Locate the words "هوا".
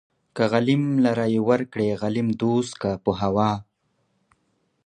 3.21-3.51